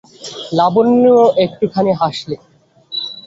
[0.57, 1.05] লাবণ্য
[1.43, 2.35] একটুখানি হাসলে।